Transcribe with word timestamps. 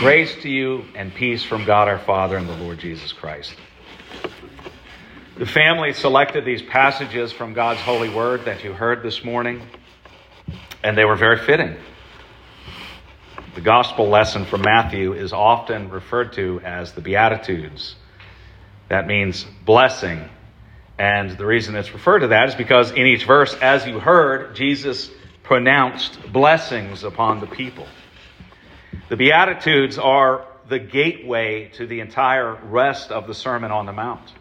Grace 0.00 0.34
to 0.36 0.48
you 0.48 0.82
and 0.94 1.14
peace 1.14 1.44
from 1.44 1.66
God 1.66 1.86
our 1.86 1.98
Father 1.98 2.38
and 2.38 2.48
the 2.48 2.56
Lord 2.56 2.78
Jesus 2.78 3.12
Christ. 3.12 3.54
The 5.36 5.44
family 5.44 5.92
selected 5.92 6.46
these 6.46 6.62
passages 6.62 7.32
from 7.32 7.52
God's 7.52 7.80
holy 7.80 8.08
word 8.08 8.46
that 8.46 8.64
you 8.64 8.72
heard 8.72 9.02
this 9.02 9.22
morning, 9.22 9.60
and 10.82 10.96
they 10.96 11.04
were 11.04 11.16
very 11.16 11.36
fitting. 11.36 11.76
The 13.54 13.60
gospel 13.60 14.08
lesson 14.08 14.46
from 14.46 14.62
Matthew 14.62 15.12
is 15.12 15.34
often 15.34 15.90
referred 15.90 16.32
to 16.32 16.62
as 16.64 16.92
the 16.92 17.02
Beatitudes. 17.02 17.94
That 18.88 19.06
means 19.06 19.44
blessing. 19.66 20.30
And 20.98 21.36
the 21.36 21.44
reason 21.44 21.76
it's 21.76 21.92
referred 21.92 22.20
to 22.20 22.28
that 22.28 22.48
is 22.48 22.54
because 22.54 22.90
in 22.90 23.06
each 23.06 23.26
verse, 23.26 23.54
as 23.60 23.86
you 23.86 24.00
heard, 24.00 24.56
Jesus 24.56 25.10
pronounced 25.42 26.32
blessings 26.32 27.04
upon 27.04 27.40
the 27.40 27.46
people. 27.46 27.86
The 29.10 29.16
Beatitudes 29.16 29.98
are 29.98 30.46
the 30.68 30.78
gateway 30.78 31.68
to 31.70 31.84
the 31.84 31.98
entire 31.98 32.54
rest 32.54 33.10
of 33.10 33.26
the 33.26 33.34
Sermon 33.34 33.72
on 33.72 33.84
the 33.84 33.92
Mount. 33.92 34.32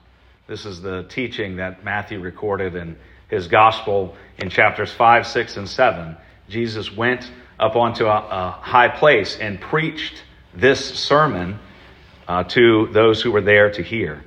This 0.46 0.64
is 0.64 0.80
the 0.80 1.08
teaching 1.10 1.56
that 1.56 1.84
Matthew 1.84 2.20
recorded 2.20 2.76
in 2.76 2.96
his 3.30 3.48
gospel 3.48 4.16
in 4.38 4.52
chapters 4.52 4.92
5, 4.92 5.26
6, 5.26 5.58
and 5.58 5.68
7. 5.68 6.16
Jesus 6.50 6.96
went 6.96 7.32
up 7.60 7.76
onto 7.76 8.06
a, 8.06 8.16
a 8.16 8.52
high 8.62 8.90
place 8.90 9.40
and 9.40 9.60
preached 9.60 10.24
this 10.54 10.86
sermon 11.00 11.58
uh, 12.28 12.44
to 12.44 12.90
those 12.92 13.24
who 13.24 13.32
were 13.32 13.42
there 13.42 13.72
to 13.72 13.82
hear. 13.82 14.24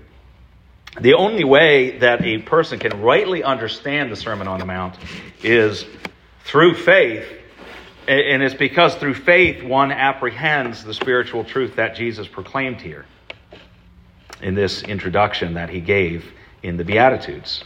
The 1.00 1.14
only 1.14 1.44
way 1.44 1.98
that 1.98 2.24
a 2.24 2.38
person 2.38 2.80
can 2.80 3.00
rightly 3.00 3.44
understand 3.44 4.10
the 4.10 4.16
Sermon 4.16 4.48
on 4.48 4.58
the 4.58 4.66
Mount 4.66 4.96
is 5.44 5.86
through 6.44 6.74
faith 6.74 7.41
and 8.08 8.42
it's 8.42 8.54
because 8.54 8.94
through 8.96 9.14
faith 9.14 9.62
one 9.62 9.92
apprehends 9.92 10.82
the 10.84 10.94
spiritual 10.94 11.44
truth 11.44 11.76
that 11.76 11.94
Jesus 11.94 12.26
proclaimed 12.26 12.80
here 12.80 13.06
in 14.40 14.54
this 14.54 14.82
introduction 14.82 15.54
that 15.54 15.70
he 15.70 15.80
gave 15.80 16.32
in 16.62 16.76
the 16.76 16.84
Beatitudes. 16.84 17.62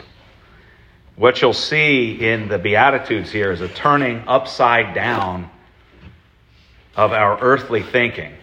What 1.16 1.40
you'll 1.40 1.54
see 1.54 2.12
in 2.12 2.48
the 2.48 2.58
Beatitudes 2.58 3.30
here 3.30 3.50
is 3.50 3.62
a 3.62 3.68
turning 3.68 4.22
upside 4.26 4.94
down 4.94 5.50
of 6.94 7.12
our 7.12 7.38
earthly 7.40 7.82
thinking. 7.82 8.34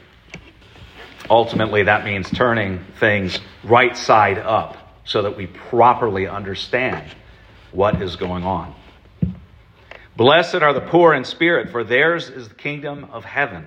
Ultimately, 1.30 1.83
that 1.83 2.03
means 2.03 2.30
turning 2.31 2.83
things 3.00 3.39
right 3.63 3.95
side 3.95 4.39
up 4.39 4.78
so 5.05 5.22
that 5.22 5.38
we 5.38 5.47
properly 5.47 6.28
understand 6.28 7.07
what 7.72 8.02
is 8.02 8.16
going 8.16 8.44
on. 8.44 8.73
Blessed 10.16 10.56
are 10.56 10.73
the 10.73 10.81
poor 10.81 11.14
in 11.14 11.23
spirit, 11.23 11.72
for 11.72 11.83
theirs 11.83 12.30
is 12.30 12.50
the 12.50 12.56
kingdom 12.56 13.06
of 13.11 13.25
heaven. 13.25 13.66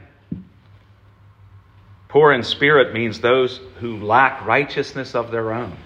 Poor 2.08 2.32
in 2.32 2.44
spirit 2.44 2.94
means 2.94 3.20
those 3.20 3.60
who 3.80 3.98
lack 3.98 4.46
righteousness 4.46 5.14
of 5.14 5.30
their 5.30 5.52
own. 5.52 5.76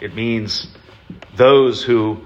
It 0.00 0.14
means 0.14 0.68
those 1.36 1.82
who, 1.82 2.20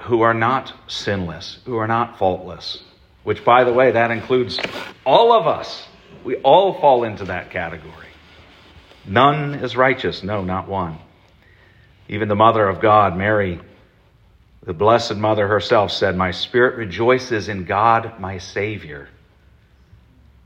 who 0.00 0.20
are 0.20 0.34
not 0.34 0.72
sinless, 0.86 1.58
who 1.64 1.76
are 1.78 1.88
not 1.88 2.18
faultless, 2.18 2.82
which, 3.24 3.44
by 3.44 3.64
the 3.64 3.72
way, 3.72 3.92
that 3.92 4.10
includes 4.10 4.60
all 5.06 5.32
of 5.32 5.46
us. 5.46 5.86
We 6.22 6.36
all 6.36 6.78
fall 6.80 7.04
into 7.04 7.24
that 7.24 7.50
category. 7.50 7.94
None 9.06 9.54
is 9.54 9.74
righteous, 9.74 10.22
no, 10.22 10.44
not 10.44 10.68
one. 10.68 10.98
Even 12.08 12.28
the 12.28 12.36
mother 12.36 12.68
of 12.68 12.80
God, 12.80 13.16
Mary, 13.16 13.58
the 14.62 14.74
Blessed 14.74 15.16
Mother 15.16 15.48
herself 15.48 15.90
said, 15.90 16.16
My 16.16 16.32
spirit 16.32 16.76
rejoices 16.76 17.48
in 17.48 17.64
God, 17.64 18.20
my 18.20 18.38
Savior. 18.38 19.08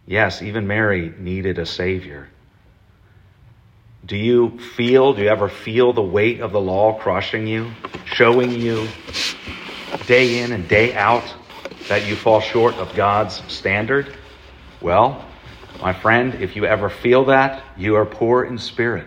Yes, 0.07 0.43
even 0.43 0.67
Mary 0.67 1.13
needed 1.19 1.59
a 1.59 1.67
Savior. 1.67 2.29
Do 4.07 4.17
you 4.17 4.59
feel, 4.59 5.15
do 5.15 5.23
you 5.23 5.29
ever 5.29 5.49
feel 5.49 5.93
the 5.93 6.03
weight 6.03 6.41
of 6.41 6.53
the 6.53 6.61
law 6.61 6.99
crushing 6.99 7.47
you, 7.47 7.71
showing 8.05 8.53
you 8.53 8.87
day 10.07 10.41
in 10.41 10.53
and 10.53 10.69
day 10.69 10.95
out 10.95 11.25
that 11.89 12.07
you 12.07 12.15
fall 12.15 12.41
short 12.41 12.75
of 12.75 12.95
God's 12.95 13.43
standard? 13.53 14.15
Well, 14.83 15.25
my 15.81 15.93
friend, 15.93 16.35
if 16.35 16.55
you 16.55 16.67
ever 16.67 16.91
feel 16.91 17.25
that, 17.27 17.65
you 17.77 17.97
are 17.97 18.07
poor 18.07 18.45
in 18.45 18.59
spirit. 18.59 19.07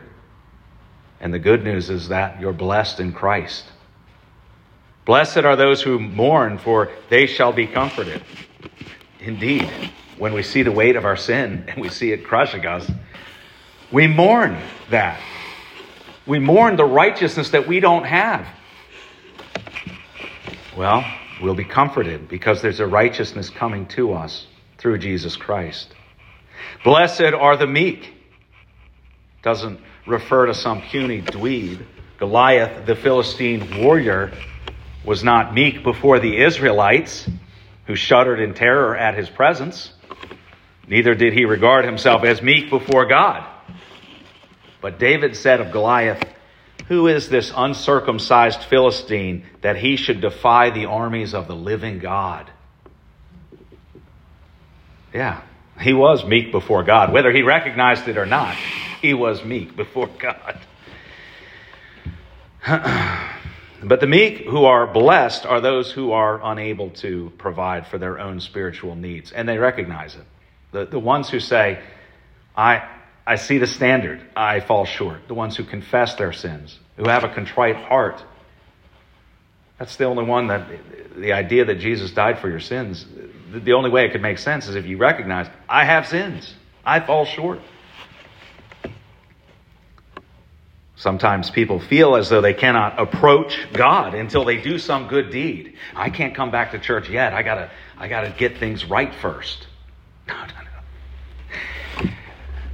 And 1.19 1.33
the 1.33 1.39
good 1.39 1.63
news 1.63 1.89
is 1.89 2.09
that 2.09 2.41
you're 2.41 2.53
blessed 2.53 2.99
in 2.99 3.13
Christ. 3.13 3.65
Blessed 5.07 5.37
are 5.37 5.55
those 5.55 5.81
who 5.81 5.99
mourn, 5.99 6.57
for 6.57 6.91
they 7.09 7.27
shall 7.27 7.53
be 7.53 7.65
comforted. 7.65 8.21
Indeed, 9.21 9.71
when 10.19 10.33
we 10.33 10.43
see 10.43 10.63
the 10.63 10.71
weight 10.71 10.97
of 10.97 11.05
our 11.05 11.15
sin 11.15 11.63
and 11.69 11.81
we 11.81 11.87
see 11.87 12.11
it 12.11 12.25
crushing 12.25 12.65
us, 12.65 12.91
we 13.89 14.05
mourn 14.05 14.61
that. 14.91 15.17
We 16.27 16.39
mourn 16.39 16.75
the 16.75 16.83
righteousness 16.83 17.51
that 17.51 17.69
we 17.69 17.79
don't 17.79 18.03
have. 18.03 18.45
Well, 20.75 21.05
we'll 21.41 21.55
be 21.55 21.63
comforted 21.63 22.27
because 22.27 22.61
there's 22.61 22.81
a 22.81 22.85
righteousness 22.85 23.49
coming 23.49 23.85
to 23.87 24.13
us 24.13 24.45
through 24.77 24.97
Jesus 24.97 25.37
Christ. 25.37 25.95
Blessed 26.83 27.33
are 27.33 27.55
the 27.55 27.65
meek. 27.65 28.13
Doesn't 29.41 29.79
refer 30.05 30.47
to 30.47 30.53
some 30.53 30.81
puny 30.81 31.21
dweeb. 31.21 31.85
Goliath, 32.19 32.85
the 32.85 32.95
Philistine 32.95 33.81
warrior, 33.81 34.33
was 35.07 35.23
not 35.23 35.53
meek 35.53 35.83
before 35.83 36.19
the 36.19 36.43
Israelites, 36.43 37.29
who 37.85 37.95
shuddered 37.95 38.41
in 38.41 38.53
terror 38.53 38.95
at 38.95 39.15
his 39.15 39.29
presence. 39.29 39.93
Neither 40.85 41.15
did 41.15 41.31
he 41.31 41.45
regard 41.45 41.85
himself 41.85 42.25
as 42.25 42.41
meek 42.41 42.69
before 42.69 43.05
God. 43.05 43.47
But 44.81 44.99
David 44.99 45.37
said 45.37 45.61
of 45.61 45.71
Goliath, 45.71 46.21
Who 46.89 47.07
is 47.07 47.29
this 47.29 47.53
uncircumcised 47.55 48.63
Philistine 48.63 49.45
that 49.61 49.77
he 49.77 49.95
should 49.95 50.19
defy 50.19 50.71
the 50.71 50.87
armies 50.87 51.33
of 51.33 51.47
the 51.47 51.55
living 51.55 51.99
God? 51.99 52.51
Yeah, 55.13 55.41
he 55.79 55.93
was 55.93 56.25
meek 56.25 56.51
before 56.51 56.83
God. 56.83 57.13
Whether 57.13 57.31
he 57.31 57.43
recognized 57.43 58.09
it 58.09 58.17
or 58.17 58.25
not, 58.25 58.57
he 59.01 59.13
was 59.13 59.41
meek 59.41 59.73
before 59.73 60.09
God. 60.19 60.59
But 63.83 63.99
the 63.99 64.07
meek 64.07 64.39
who 64.39 64.65
are 64.65 64.87
blessed 64.87 65.45
are 65.45 65.61
those 65.61 65.91
who 65.91 66.11
are 66.11 66.41
unable 66.43 66.89
to 66.91 67.31
provide 67.37 67.87
for 67.87 67.97
their 67.97 68.19
own 68.19 68.39
spiritual 68.39 68.95
needs, 68.95 69.31
and 69.31 69.47
they 69.47 69.57
recognize 69.57 70.15
it. 70.15 70.23
The, 70.71 70.85
the 70.85 70.99
ones 70.99 71.29
who 71.29 71.39
say, 71.39 71.79
I, 72.55 72.87
I 73.25 73.35
see 73.35 73.59
the 73.59 73.67
standard, 73.67 74.21
I 74.35 74.61
fall 74.61 74.85
short. 74.85 75.27
The 75.27 75.35
ones 75.35 75.55
who 75.55 75.63
confess 75.63 76.15
their 76.15 76.33
sins, 76.33 76.79
who 76.95 77.07
have 77.07 77.23
a 77.23 77.29
contrite 77.29 77.75
heart. 77.75 78.23
That's 79.77 79.95
the 79.95 80.05
only 80.05 80.23
one 80.23 80.47
that, 80.47 80.67
the 81.15 81.33
idea 81.33 81.65
that 81.65 81.75
Jesus 81.75 82.11
died 82.11 82.39
for 82.39 82.49
your 82.49 82.59
sins, 82.59 83.05
the, 83.51 83.59
the 83.59 83.73
only 83.73 83.91
way 83.91 84.05
it 84.05 84.11
could 84.11 84.23
make 84.23 84.39
sense 84.39 84.67
is 84.67 84.75
if 84.75 84.87
you 84.87 84.97
recognize, 84.97 85.47
I 85.69 85.85
have 85.85 86.07
sins, 86.07 86.51
I 86.83 86.99
fall 86.99 87.25
short. 87.25 87.59
Sometimes 90.97 91.51
people 91.51 91.79
feel 91.79 92.15
as 92.15 92.27
though 92.27 92.41
they 92.41 92.55
cannot 92.55 92.99
approach 92.99 93.67
God 93.71 94.15
until 94.15 94.43
they 94.43 94.57
do 94.57 94.79
some 94.79 95.07
good 95.07 95.29
deed. 95.29 95.75
I 95.95 96.09
can't 96.09 96.33
come 96.33 96.49
back 96.49 96.71
to 96.71 96.79
church 96.79 97.07
yet. 97.07 97.33
I 97.33 97.43
gotta, 97.43 97.69
I 97.99 98.07
gotta 98.07 98.31
get 98.31 98.57
things 98.57 98.83
right 98.83 99.13
first. 99.13 99.67
No, 100.27 100.35
no, 100.35 100.47
no. 102.03 102.09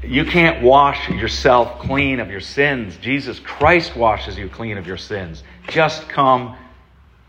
You 0.01 0.25
can't 0.25 0.63
wash 0.63 1.07
yourself 1.07 1.78
clean 1.81 2.19
of 2.19 2.31
your 2.31 2.39
sins. 2.39 2.97
Jesus 2.97 3.39
Christ 3.39 3.95
washes 3.95 4.40
you 4.40 4.50
clean 4.50 4.79
of 4.79 4.88
your 4.88 4.97
sins. 4.97 5.44
Just 5.67 6.09
come 6.09 6.57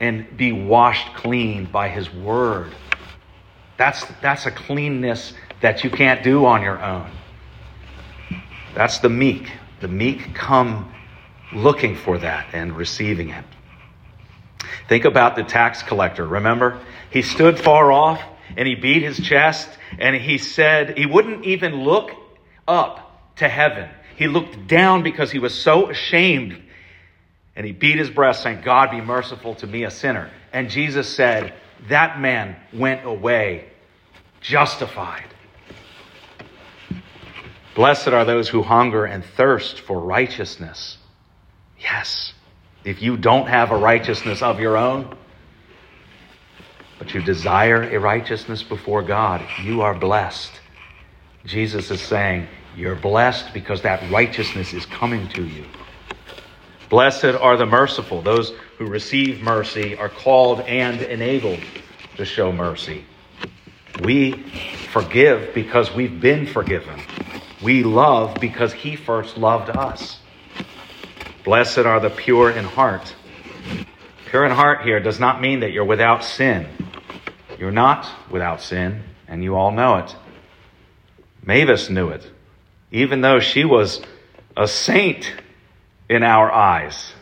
and 0.01 0.35
be 0.35 0.53
washed 0.53 1.15
clean 1.15 1.67
by 1.67 1.91
His 1.91 2.11
Word. 2.11 2.73
That's, 3.77 4.07
that's 4.23 4.47
a 4.47 4.51
cleanness 4.51 5.35
that 5.61 5.85
you 5.85 5.91
can't 5.91 6.23
do 6.23 6.47
on 6.47 6.63
your 6.63 6.83
own. 6.83 7.11
That's 8.75 8.99
the 9.01 9.11
meek. 9.11 9.51
The 9.85 9.89
meek 9.89 10.35
come 10.35 10.95
looking 11.53 11.95
for 11.95 12.17
that 12.17 12.47
and 12.55 12.75
receiving 12.75 13.29
it. 13.29 13.45
Think 14.89 15.05
about 15.05 15.37
the 15.37 15.43
tax 15.43 15.83
collector. 15.83 16.27
Remember? 16.27 16.81
He 17.11 17.21
stood 17.21 17.61
far 17.61 17.93
off 17.93 18.19
and 18.57 18.67
he 18.67 18.77
beat 18.77 19.03
his 19.03 19.21
chest 19.21 19.69
and 19.99 20.17
he 20.17 20.39
said 20.39 20.97
he 20.97 21.05
wouldn't 21.05 21.45
even 21.45 21.85
look 21.85 22.13
up 22.67 23.37
to 23.37 23.47
heaven. 23.47 23.91
He 24.17 24.27
looked 24.27 24.67
down 24.67 25.03
because 25.03 25.31
he 25.31 25.39
was 25.39 25.53
so 25.53 25.91
ashamed 25.91 26.63
and 27.55 27.67
he 27.67 27.73
beat 27.73 27.99
his 27.99 28.09
breast 28.09 28.43
saying, 28.43 28.63
God 28.63 28.91
be 28.91 29.03
merciful 29.03 29.55
to 29.57 29.67
me, 29.67 29.85
a 29.85 29.91
sinner. 29.91 30.31
And 30.51 30.71
Jesus 30.71 31.15
said, 31.15 31.53
that 31.89 32.19
man 32.23 32.57
went 32.73 33.05
away 33.05 33.67
justified. 34.41 35.34
Blessed 37.75 38.09
are 38.09 38.25
those 38.25 38.49
who 38.49 38.63
hunger 38.63 39.05
and 39.05 39.25
thirst 39.25 39.81
for 39.81 39.99
righteousness. 40.01 40.99
Yes, 41.79 42.35
if 42.85 43.03
you 43.03 43.17
don't 43.17 43.49
have 43.49 43.71
a 43.71 43.77
righteousness 43.77 44.43
of 44.43 44.61
your 44.61 44.77
own, 44.77 45.17
but 46.99 47.15
you 47.15 47.23
desire 47.23 47.83
a 47.83 47.99
righteousness 47.99 48.63
before 48.63 49.03
God, 49.03 49.43
you 49.65 49.83
are 49.83 49.95
blessed 49.95 50.61
Jesus 51.47 51.91
is 51.91 52.01
saying, 52.01 52.49
You're 52.77 52.95
blessed 52.95 53.53
because 53.53 53.83
that 53.83 54.11
righteousness 54.11 54.73
is 54.73 54.87
coming 54.87 55.29
to 55.31 55.45
you. 55.45 55.65
Blessed 56.89 57.25
are 57.25 57.57
the 57.57 57.67
merciful. 57.67 58.23
Those 58.23 58.53
who 58.79 58.87
receive 58.87 59.43
mercy 59.43 59.97
are 59.97 60.09
called 60.09 60.61
and 60.61 61.03
enabled 61.03 61.61
to 62.17 62.25
show 62.25 62.53
mercy. 62.53 63.05
We 63.97 64.43
forgive 64.93 65.55
because 65.55 65.93
we've 65.95 66.21
been 66.21 66.47
forgiven. 66.47 66.99
We 67.65 67.83
love 67.83 68.37
because 68.43 68.75
He 68.75 68.95
first 68.95 69.39
loved 69.39 69.71
us. 69.71 70.19
Blessed 71.45 71.79
are 71.79 71.99
the 71.99 72.11
pure 72.11 72.51
in 72.51 72.67
heart. 72.67 73.15
Pure 74.29 74.45
in 74.45 74.53
heart 74.53 74.83
here 74.83 75.01
does 75.01 75.19
not 75.19 75.41
mean 75.41 75.61
that 75.61 75.73
you're 75.73 75.87
without 75.87 76.23
sin. 76.25 76.67
You're 77.59 77.71
not 77.71 78.07
without 78.31 78.61
sin, 78.61 79.03
and 79.27 79.43
you 79.43 79.57
all 79.57 79.71
know 79.71 79.97
it. 79.97 80.15
Mavis 81.43 81.89
knew 81.89 82.11
it, 82.11 82.31
even 82.93 83.23
though 83.23 83.41
she 83.41 83.65
was 83.65 84.03
a 84.55 84.69
saint 84.69 85.35
in 86.11 86.23
our 86.23 86.53
eyes. 86.53 87.15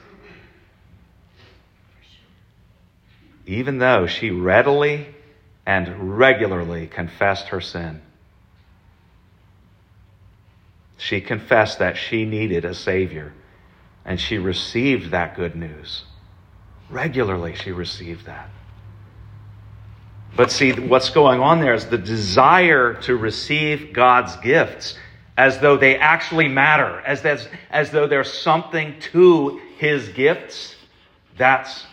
Even 3.46 3.78
though 3.78 4.08
she 4.08 4.30
readily 4.30 5.06
and 5.64 6.18
regularly 6.18 6.88
confessed 6.88 7.48
her 7.48 7.60
sin. 7.60 8.02
She 11.02 11.20
confessed 11.20 11.80
that 11.80 11.96
she 11.96 12.24
needed 12.24 12.64
a 12.64 12.74
Savior, 12.74 13.32
and 14.04 14.20
she 14.20 14.38
received 14.38 15.10
that 15.10 15.34
good 15.34 15.56
news. 15.56 16.04
Regularly, 16.90 17.56
she 17.56 17.72
received 17.72 18.26
that. 18.26 18.48
But 20.36 20.52
see, 20.52 20.72
what's 20.72 21.10
going 21.10 21.40
on 21.40 21.60
there 21.60 21.74
is 21.74 21.86
the 21.86 21.98
desire 21.98 22.94
to 23.02 23.16
receive 23.16 23.92
God's 23.92 24.36
gifts 24.36 24.96
as 25.36 25.58
though 25.58 25.76
they 25.76 25.96
actually 25.96 26.46
matter, 26.46 27.00
as, 27.00 27.24
as, 27.24 27.48
as 27.70 27.90
though 27.90 28.06
there's 28.06 28.32
something 28.32 29.00
to 29.12 29.60
his 29.78 30.08
gifts. 30.10 30.76
That's 31.36 31.84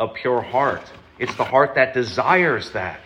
a 0.00 0.08
pure 0.08 0.42
heart. 0.42 0.82
It's 1.20 1.34
the 1.36 1.44
heart 1.44 1.76
that 1.76 1.94
desires 1.94 2.72
that. 2.72 3.00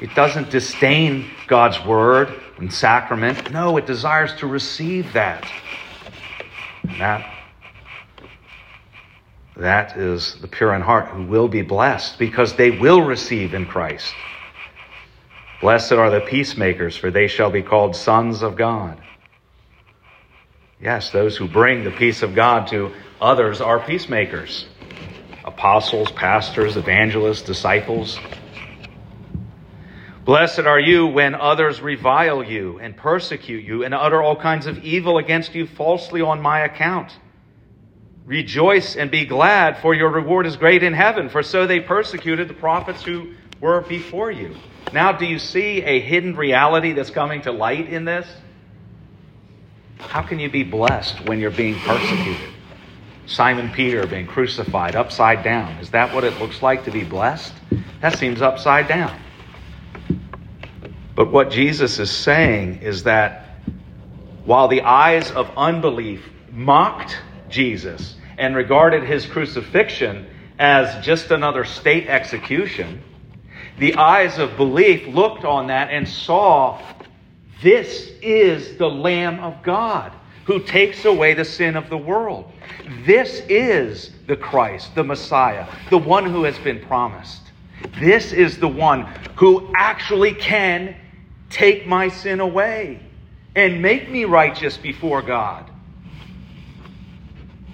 It 0.00 0.14
doesn't 0.14 0.50
disdain 0.50 1.30
God's 1.46 1.84
word 1.84 2.32
and 2.58 2.72
sacrament. 2.72 3.52
No, 3.52 3.76
it 3.76 3.86
desires 3.86 4.34
to 4.36 4.46
receive 4.46 5.12
that. 5.12 5.48
And 6.82 7.00
that 7.00 7.32
that 9.56 9.96
is 9.98 10.36
the 10.40 10.48
pure 10.48 10.74
in 10.74 10.80
heart 10.80 11.08
who 11.08 11.24
will 11.24 11.48
be 11.48 11.62
blessed 11.62 12.18
because 12.18 12.54
they 12.54 12.70
will 12.70 13.02
receive 13.02 13.54
in 13.54 13.66
Christ. 13.66 14.14
Blessed 15.60 15.92
are 15.92 16.10
the 16.10 16.20
peacemakers, 16.20 16.96
for 16.96 17.10
they 17.10 17.28
shall 17.28 17.50
be 17.50 17.62
called 17.62 17.94
sons 17.94 18.42
of 18.42 18.56
God. 18.56 18.98
Yes, 20.80 21.10
those 21.10 21.36
who 21.36 21.46
bring 21.46 21.84
the 21.84 21.92
peace 21.92 22.22
of 22.22 22.34
God 22.34 22.66
to 22.68 22.92
others 23.20 23.60
are 23.60 23.78
peacemakers 23.78 24.66
apostles, 25.44 26.10
pastors, 26.12 26.76
evangelists, 26.76 27.42
disciples. 27.42 28.18
Blessed 30.24 30.60
are 30.60 30.78
you 30.78 31.08
when 31.08 31.34
others 31.34 31.80
revile 31.80 32.44
you 32.44 32.78
and 32.78 32.96
persecute 32.96 33.64
you 33.64 33.82
and 33.82 33.92
utter 33.92 34.22
all 34.22 34.36
kinds 34.36 34.66
of 34.66 34.78
evil 34.84 35.18
against 35.18 35.52
you 35.54 35.66
falsely 35.66 36.20
on 36.20 36.40
my 36.40 36.60
account. 36.60 37.18
Rejoice 38.24 38.94
and 38.94 39.10
be 39.10 39.24
glad, 39.24 39.78
for 39.78 39.94
your 39.94 40.10
reward 40.10 40.46
is 40.46 40.56
great 40.56 40.84
in 40.84 40.92
heaven, 40.92 41.28
for 41.28 41.42
so 41.42 41.66
they 41.66 41.80
persecuted 41.80 42.46
the 42.46 42.54
prophets 42.54 43.02
who 43.02 43.32
were 43.60 43.80
before 43.80 44.30
you. 44.30 44.54
Now, 44.92 45.10
do 45.10 45.26
you 45.26 45.40
see 45.40 45.82
a 45.82 45.98
hidden 45.98 46.36
reality 46.36 46.92
that's 46.92 47.10
coming 47.10 47.42
to 47.42 47.50
light 47.50 47.88
in 47.88 48.04
this? 48.04 48.28
How 49.98 50.22
can 50.22 50.38
you 50.38 50.48
be 50.48 50.62
blessed 50.62 51.26
when 51.26 51.40
you're 51.40 51.50
being 51.50 51.74
persecuted? 51.80 52.50
Simon 53.26 53.70
Peter 53.70 54.06
being 54.06 54.28
crucified 54.28 54.94
upside 54.94 55.42
down. 55.42 55.72
Is 55.78 55.90
that 55.90 56.14
what 56.14 56.22
it 56.22 56.38
looks 56.38 56.62
like 56.62 56.84
to 56.84 56.92
be 56.92 57.02
blessed? 57.02 57.54
That 58.00 58.18
seems 58.18 58.40
upside 58.40 58.86
down. 58.86 59.18
But 61.14 61.30
what 61.30 61.50
Jesus 61.50 61.98
is 61.98 62.10
saying 62.10 62.80
is 62.82 63.04
that 63.04 63.58
while 64.44 64.68
the 64.68 64.82
eyes 64.82 65.30
of 65.30 65.50
unbelief 65.56 66.28
mocked 66.50 67.18
Jesus 67.48 68.16
and 68.38 68.56
regarded 68.56 69.04
his 69.04 69.26
crucifixion 69.26 70.26
as 70.58 71.04
just 71.04 71.30
another 71.30 71.64
state 71.64 72.08
execution, 72.08 73.02
the 73.78 73.94
eyes 73.94 74.38
of 74.38 74.56
belief 74.56 75.06
looked 75.06 75.44
on 75.44 75.68
that 75.68 75.90
and 75.90 76.08
saw 76.08 76.80
this 77.62 78.10
is 78.22 78.76
the 78.76 78.88
Lamb 78.88 79.38
of 79.40 79.62
God 79.62 80.12
who 80.44 80.60
takes 80.60 81.04
away 81.04 81.34
the 81.34 81.44
sin 81.44 81.76
of 81.76 81.88
the 81.88 81.96
world. 81.96 82.50
This 83.04 83.42
is 83.48 84.10
the 84.26 84.36
Christ, 84.36 84.94
the 84.94 85.04
Messiah, 85.04 85.66
the 85.90 85.98
one 85.98 86.26
who 86.26 86.44
has 86.44 86.58
been 86.58 86.80
promised. 86.80 87.42
This 88.00 88.32
is 88.32 88.58
the 88.58 88.68
one 88.68 89.02
who 89.36 89.70
actually 89.76 90.34
can 90.34 90.96
take 91.52 91.86
my 91.86 92.08
sin 92.08 92.40
away 92.40 92.98
and 93.54 93.82
make 93.82 94.10
me 94.10 94.24
righteous 94.24 94.76
before 94.76 95.22
God. 95.22 95.70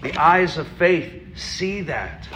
The 0.02 0.16
eyes 0.16 0.58
of 0.58 0.66
faith 0.78 1.36
see 1.36 1.82
that. 1.82 2.28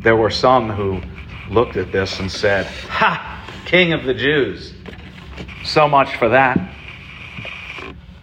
There 0.00 0.16
were 0.16 0.30
some 0.30 0.70
who 0.70 1.02
looked 1.52 1.76
at 1.76 1.92
this 1.92 2.18
and 2.18 2.30
said, 2.30 2.66
Ha! 2.66 3.44
King 3.66 3.92
of 3.92 4.04
the 4.04 4.14
Jews. 4.14 4.72
So 5.64 5.86
much 5.86 6.16
for 6.16 6.30
that. 6.30 6.58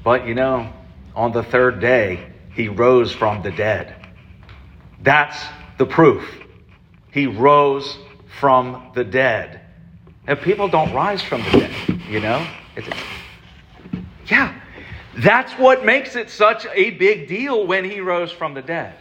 But 0.03 0.25
you 0.27 0.33
know, 0.33 0.71
on 1.15 1.31
the 1.31 1.43
third 1.43 1.79
day, 1.79 2.31
he 2.53 2.69
rose 2.69 3.11
from 3.11 3.43
the 3.43 3.51
dead. 3.51 4.04
That's 5.05 5.37
the 5.77 5.85
proof. 5.85 6.27
He 7.11 7.27
rose 7.27 7.97
from 8.39 8.91
the 8.95 9.03
dead. 9.03 9.61
And 10.27 10.41
people 10.41 10.67
don't 10.67 10.91
rise 10.93 11.21
from 11.21 11.43
the 11.43 11.51
dead, 11.51 12.01
you 12.09 12.19
know? 12.19 12.45
It's, 12.75 12.89
yeah, 14.25 14.59
that's 15.17 15.53
what 15.53 15.85
makes 15.85 16.15
it 16.15 16.31
such 16.31 16.65
a 16.73 16.89
big 16.89 17.27
deal 17.27 17.67
when 17.67 17.85
he 17.85 18.01
rose 18.01 18.31
from 18.31 18.55
the 18.55 18.63
dead. 18.63 18.95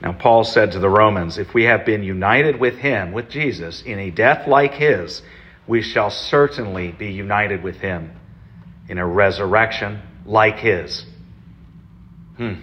Now, 0.00 0.12
Paul 0.12 0.44
said 0.44 0.72
to 0.72 0.78
the 0.78 0.88
Romans, 0.88 1.36
if 1.36 1.52
we 1.52 1.64
have 1.64 1.84
been 1.84 2.04
united 2.04 2.60
with 2.60 2.78
him, 2.78 3.10
with 3.10 3.28
Jesus, 3.28 3.82
in 3.82 3.98
a 3.98 4.10
death 4.10 4.46
like 4.46 4.72
his, 4.72 5.20
we 5.66 5.82
shall 5.82 6.10
certainly 6.10 6.92
be 6.92 7.10
united 7.10 7.64
with 7.64 7.76
him 7.76 8.12
in 8.88 8.98
a 8.98 9.06
resurrection 9.06 10.00
like 10.24 10.58
his. 10.58 11.04
Hmm. 12.40 12.54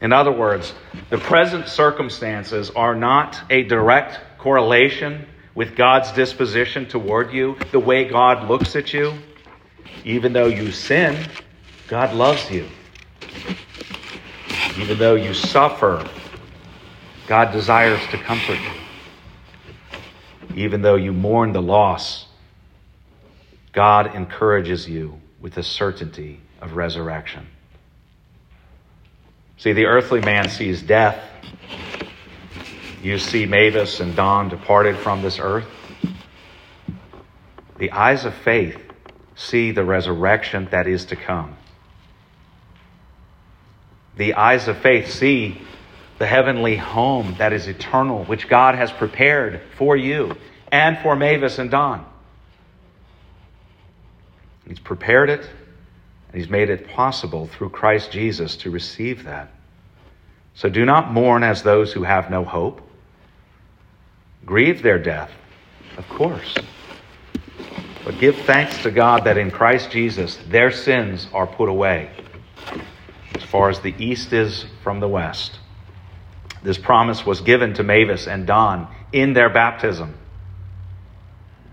In 0.00 0.12
other 0.12 0.32
words, 0.32 0.74
the 1.10 1.18
present 1.18 1.68
circumstances 1.68 2.70
are 2.70 2.96
not 2.96 3.40
a 3.50 3.62
direct 3.62 4.18
correlation 4.38 5.24
with 5.54 5.76
God's 5.76 6.10
disposition 6.10 6.86
toward 6.86 7.32
you, 7.32 7.56
the 7.70 7.78
way 7.78 8.02
God 8.02 8.48
looks 8.48 8.74
at 8.74 8.92
you. 8.92 9.14
Even 10.04 10.32
though 10.32 10.48
you 10.48 10.72
sin, 10.72 11.24
God 11.86 12.16
loves 12.16 12.50
you. 12.50 12.66
Even 14.76 14.98
though 14.98 15.14
you 15.14 15.32
suffer, 15.32 16.04
God 17.28 17.52
desires 17.52 18.04
to 18.08 18.18
comfort 18.18 18.58
you. 18.58 18.72
Even 20.56 20.82
though 20.82 20.96
you 20.96 21.12
mourn 21.12 21.52
the 21.52 21.62
loss, 21.62 22.26
God 23.72 24.16
encourages 24.16 24.88
you 24.88 25.20
with 25.40 25.54
the 25.54 25.62
certainty 25.62 26.40
of 26.60 26.74
resurrection. 26.74 27.46
See, 29.58 29.72
the 29.72 29.86
earthly 29.86 30.20
man 30.20 30.48
sees 30.48 30.82
death. 30.82 31.18
You 33.02 33.18
see 33.18 33.46
Mavis 33.46 34.00
and 34.00 34.14
Don 34.14 34.48
departed 34.48 34.96
from 34.96 35.22
this 35.22 35.38
earth. 35.38 35.66
The 37.78 37.92
eyes 37.92 38.24
of 38.24 38.34
faith 38.34 38.78
see 39.34 39.70
the 39.70 39.84
resurrection 39.84 40.68
that 40.70 40.86
is 40.86 41.06
to 41.06 41.16
come. 41.16 41.56
The 44.16 44.34
eyes 44.34 44.66
of 44.66 44.78
faith 44.78 45.10
see 45.10 45.60
the 46.18 46.26
heavenly 46.26 46.76
home 46.76 47.34
that 47.38 47.52
is 47.52 47.66
eternal, 47.66 48.24
which 48.24 48.48
God 48.48 48.74
has 48.74 48.90
prepared 48.90 49.60
for 49.76 49.96
you 49.96 50.36
and 50.72 50.98
for 50.98 51.14
Mavis 51.14 51.58
and 51.58 51.70
Don. 51.70 52.04
He's 54.66 54.80
prepared 54.80 55.30
it 55.30 55.48
He's 56.34 56.48
made 56.48 56.70
it 56.70 56.88
possible 56.88 57.46
through 57.46 57.70
Christ 57.70 58.10
Jesus 58.10 58.56
to 58.58 58.70
receive 58.70 59.24
that. 59.24 59.50
So 60.54 60.68
do 60.68 60.84
not 60.84 61.12
mourn 61.12 61.42
as 61.42 61.62
those 61.62 61.92
who 61.92 62.02
have 62.02 62.30
no 62.30 62.44
hope. 62.44 62.80
Grieve 64.44 64.82
their 64.82 64.98
death, 64.98 65.30
of 65.96 66.08
course. 66.08 66.54
But 68.04 68.18
give 68.20 68.36
thanks 68.42 68.82
to 68.84 68.90
God 68.90 69.24
that 69.24 69.36
in 69.36 69.50
Christ 69.50 69.90
Jesus 69.90 70.38
their 70.48 70.70
sins 70.70 71.26
are 71.32 71.46
put 71.46 71.68
away 71.68 72.10
as 73.34 73.42
far 73.42 73.68
as 73.68 73.80
the 73.80 73.94
east 73.98 74.32
is 74.32 74.64
from 74.82 75.00
the 75.00 75.08
west. 75.08 75.58
This 76.62 76.78
promise 76.78 77.26
was 77.26 77.40
given 77.40 77.74
to 77.74 77.82
Mavis 77.82 78.26
and 78.26 78.46
Don 78.46 78.88
in 79.12 79.32
their 79.32 79.50
baptism. 79.50 80.14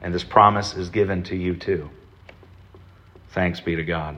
And 0.01 0.13
this 0.13 0.23
promise 0.23 0.75
is 0.75 0.89
given 0.89 1.23
to 1.23 1.35
you 1.35 1.55
too. 1.55 1.89
Thanks 3.29 3.59
be 3.59 3.75
to 3.75 3.83
God. 3.83 4.17